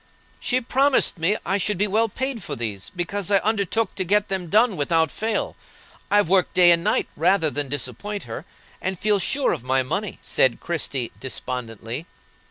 [0.39, 4.29] "She promised me I should be well paid for these, because I undertook to get
[4.29, 5.55] them done without fail.
[6.09, 8.43] I've worked day and night rather than disappoint her,
[8.81, 12.07] and felt sure of my money," said Christie, despondently.